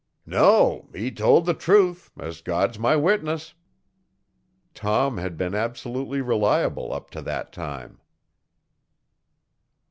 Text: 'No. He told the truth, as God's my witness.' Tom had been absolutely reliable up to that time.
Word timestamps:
'No. 0.25 0.89
He 0.95 1.11
told 1.11 1.45
the 1.45 1.53
truth, 1.53 2.09
as 2.19 2.41
God's 2.41 2.79
my 2.79 2.95
witness.' 2.95 3.53
Tom 4.73 5.17
had 5.17 5.37
been 5.37 5.53
absolutely 5.53 6.21
reliable 6.21 6.91
up 6.91 7.11
to 7.11 7.21
that 7.21 7.51
time. 7.51 7.99